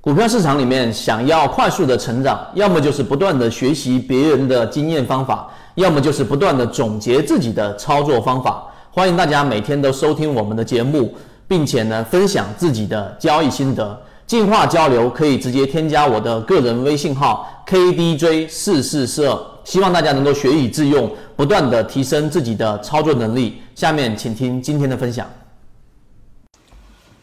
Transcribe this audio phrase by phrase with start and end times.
[0.00, 8.64] 股票市场里面，想要快速的成长，要么就是不断的学习别人的经验方法，要么就是不断的总结自己的操作方法。
[8.90, 11.14] 欢迎大家每天都收听我们的节目，
[11.46, 14.00] 并且呢分享自己的交易心得。
[14.26, 19.38] 进化交流可以直接添加我的个人微信号 KDJ 四四四二，
[19.68, 23.60] 希望大家能够学以致用，不断的提升自己的操作能力。
[23.74, 25.30] 下面请听今天的分享。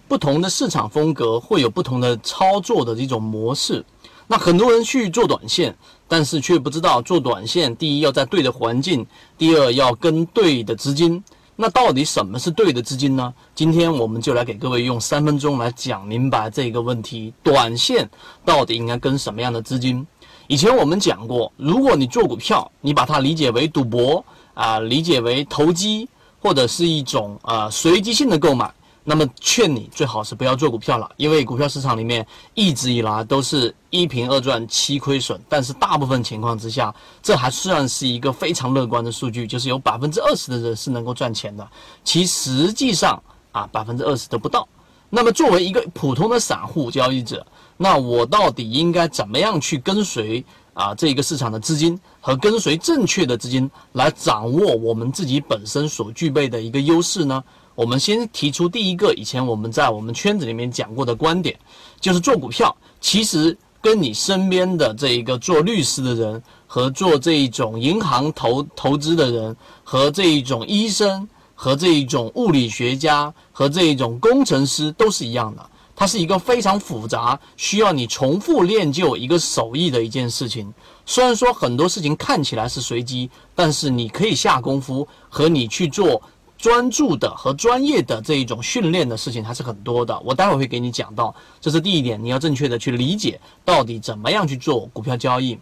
[0.08, 3.84] 不同的市场风格会有不同的操作的这种模式。
[4.28, 5.76] 那很多人去做短线，
[6.08, 9.04] 但是却不知道做短线，第一要在对的环境，
[9.40, 11.24] 第二要跟对的资金。
[11.56, 13.34] 那到底什么是对的资金呢？
[13.56, 18.08] 今天我们就来给各位用三分钟来讲明白这个问题：短线
[18.44, 20.06] 到底应该跟什么样的资金？
[20.48, 24.24] 以前我们讲过，如果你做股票，你把它理解为赌博
[24.54, 26.08] 啊，理解为投机，
[26.42, 28.72] 或者是一种啊随机性的购买。
[29.08, 41.68] 那么劝你最好是不要做股票了，因为股票市场里面一直以来都是一平二赚七亏损，但是大部分情况之下，这还算是一个非常乐观的数据，就是有百分之二十的人是能够赚钱的，
[42.04, 43.22] 其实际上
[43.52, 44.68] 啊百分之二十都不到。
[45.08, 47.46] 那么作为一个普通的散户交易者，
[47.78, 57.44] 那我到底应该怎么样去跟随啊这个市场的资金和跟随正确的资金来掌握我们自己本身所具备的一个优势呢？
[57.76, 61.60] 我们先提出第一个，以前我们在我们圈子里面讲过的观点，
[62.00, 80.74] 就是做股票其实跟你身边的这一个做律师的人和做这一种银行投投资的人和这一种医生和这一种物理学家和这一种工程师都是一样的，它是一个非常复杂，需要你重复练就一个手艺的一件事情。
[81.06, 86.22] 虽然说很多事情看起来是随机，但是你可以下功夫和你去做。
[86.58, 91.36] 专注的和专业的这一种训练的事情还是很多的，我待会会给你讲到。
[91.60, 95.60] 这是第一点，你要正确的去理解到底怎么样去做股票交易。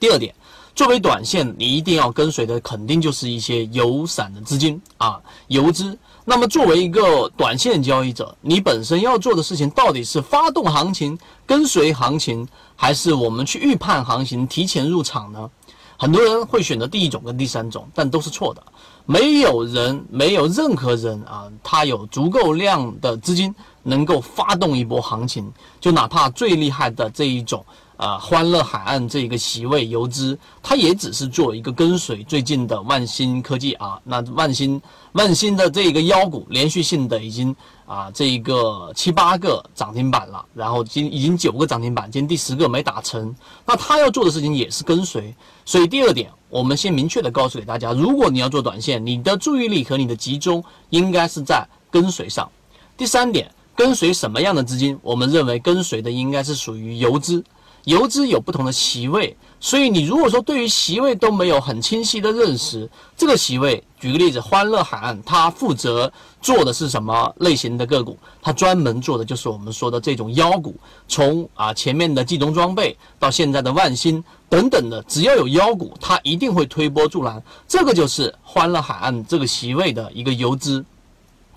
[0.00, 0.34] 第二点，
[0.74, 5.96] 作为短线，你一定要跟随的肯定就是一些有散的资金啊，游资。
[6.24, 15.50] 那么作为一个短线交易者，你本身要做的事情到底是发动行情、跟随行情，还是我们去预判行情、提前入场呢？
[15.98, 18.62] 很多人会选择第一种跟第三种，但都是错的。
[19.04, 25.52] 没有人，没有任何人啊，他有足够量的资金能够发动一波行情。
[25.78, 27.62] 就哪怕最厉害的这一种
[28.00, 34.80] 啊，欢乐海岸这个席位游资，它也只是做一个跟随最近的万兴科技啊，那万兴
[35.12, 37.54] 万兴的这个妖股连续性的已经。
[37.90, 43.34] 啊，这一个七八个涨停板了，然后今已经九个涨停板，今天第十个没打成。
[43.66, 45.34] 那它要做的事情也是跟随，
[45.64, 52.48] 所以第二点，我们先明确的告诉给大家，如果你要做短线，你的注意力和你的集中应该是在跟随上。
[52.96, 54.96] 第三点，跟随什么样的资金？
[55.02, 57.44] 我们认为跟随的应该是属于游资。
[57.90, 68.16] 游资有不同的席位，所以你如果说对于席位都没有很清晰的认识，这个席位，举个例子，欢乐海岸，它负责做的是什么类型的个股？
[68.40, 70.72] 它专门做的就是我们说的这种妖股，
[71.08, 77.42] 从啊前面的冀东装备到现在的万兴等等的，只要有妖股，它一定会推波助澜。
[77.66, 80.84] 这个就是欢乐海岸这个席位的一个游资，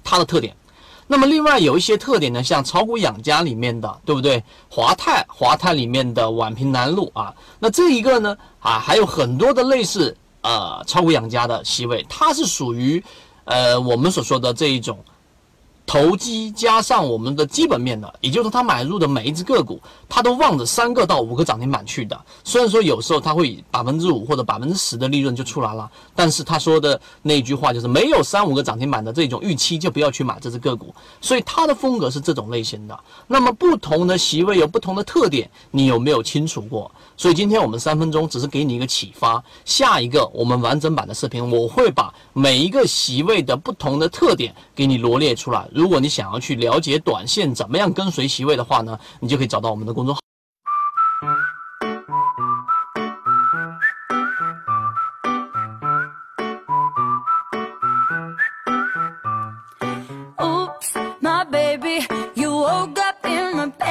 [0.04, 0.56] 它的特点。
[1.14, 4.44] 那么另外有一些特点呢，像炒股养家里面的，对不对？
[4.68, 13.04] 华泰，华泰里面的宛平南路啊，那这一个呢啊，还有很多的类似呃炒股养家的席位，它是属于
[13.46, 14.98] 呃我们所说的这一种。
[15.86, 22.20] 投机加上我们的基本面的，也就是他买入的每一只个股，他都望着三个到五个涨停板去的。
[22.44, 30.96] 虽然说有时候他会百分之五或者百分之十的利润就出来了，但是他说的那句话就是没有三五个涨停板的这种预期就不要去买这只个股。
[31.22, 32.98] 所以他的风格是这种类型的。
[33.28, 36.90] 那么不同的席位有不同的特点，你有没有清楚过？
[37.18, 39.44] 所以今天我们三分钟只是给你一个启发。
[39.66, 45.68] 下一个我们完整版的视频，我会把每一个席位的不同的特点给你罗列出来。
[45.74, 50.23] 如果你想要去了解短线怎么样跟随席位的话呢，你就可以找到我们的公众号。